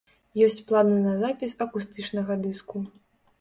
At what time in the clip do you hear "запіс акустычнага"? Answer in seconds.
1.23-2.39